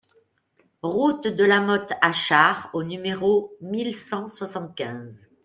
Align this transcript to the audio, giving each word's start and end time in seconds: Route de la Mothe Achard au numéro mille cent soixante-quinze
Route 0.81 1.27
de 1.27 1.43
la 1.43 1.61
Mothe 1.61 1.93
Achard 2.01 2.71
au 2.73 2.81
numéro 2.81 3.55
mille 3.61 3.95
cent 3.95 4.25
soixante-quinze 4.25 5.29